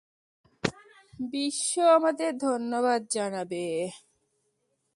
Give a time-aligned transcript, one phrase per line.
[1.31, 3.65] বিশ্ব আমাদের ধন্যবাদ জানাবে।